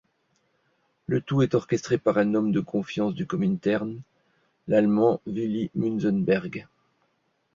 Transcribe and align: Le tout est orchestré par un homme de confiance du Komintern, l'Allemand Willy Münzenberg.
Le 1.05 1.21
tout 1.21 1.43
est 1.43 1.53
orchestré 1.53 1.99
par 1.99 2.17
un 2.17 2.33
homme 2.33 2.51
de 2.51 2.59
confiance 2.59 3.13
du 3.13 3.27
Komintern, 3.27 4.01
l'Allemand 4.67 5.21
Willy 5.27 5.69
Münzenberg. 5.75 6.67